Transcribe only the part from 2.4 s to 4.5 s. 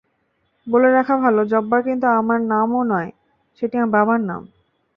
নামও নয়, সেটি আমার বাবার নাম।